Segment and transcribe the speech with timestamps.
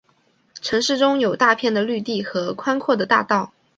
[0.63, 3.53] 城市中有大片的绿地和宽阔的大道。